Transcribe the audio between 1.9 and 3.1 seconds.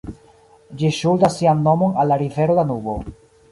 al la rivero Danubo.